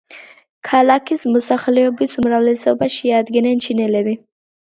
ქალაქის 0.69 1.25
მოსახლეობის 1.33 2.17
უმრავლესობას 2.21 2.95
შეადგენენ 2.97 3.61
ჩინელები. 3.67 4.17